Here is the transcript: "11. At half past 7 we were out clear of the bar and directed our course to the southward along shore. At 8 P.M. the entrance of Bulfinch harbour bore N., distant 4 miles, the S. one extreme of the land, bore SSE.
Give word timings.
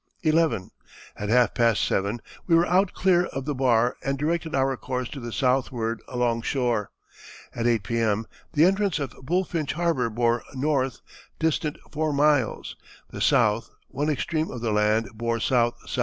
"11. 0.23 0.71
At 1.15 1.29
half 1.29 1.53
past 1.53 1.85
7 1.85 2.23
we 2.47 2.55
were 2.55 2.65
out 2.65 2.91
clear 2.91 3.27
of 3.27 3.45
the 3.45 3.53
bar 3.53 3.97
and 4.03 4.17
directed 4.17 4.55
our 4.55 4.75
course 4.75 5.07
to 5.09 5.19
the 5.19 5.31
southward 5.31 6.01
along 6.07 6.41
shore. 6.41 6.89
At 7.53 7.67
8 7.67 7.83
P.M. 7.83 8.25
the 8.53 8.65
entrance 8.65 8.97
of 8.97 9.11
Bulfinch 9.21 9.73
harbour 9.73 10.09
bore 10.09 10.43
N., 10.55 10.91
distant 11.37 11.77
4 11.91 12.11
miles, 12.13 12.75
the 13.11 13.17
S. 13.17 13.69
one 13.89 14.09
extreme 14.09 14.49
of 14.49 14.61
the 14.61 14.71
land, 14.71 15.07
bore 15.13 15.37
SSE. 15.37 15.99